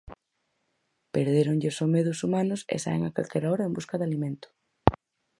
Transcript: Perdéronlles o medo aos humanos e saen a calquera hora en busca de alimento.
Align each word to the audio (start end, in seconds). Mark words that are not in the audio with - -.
Perdéronlles 1.15 1.77
o 1.85 1.87
medo 1.93 2.09
aos 2.11 2.23
humanos 2.25 2.61
e 2.73 2.75
saen 2.83 3.01
a 3.05 3.13
calquera 3.15 3.51
hora 3.51 3.67
en 3.67 3.73
busca 3.77 3.95
de 3.99 4.05
alimento. 4.09 4.47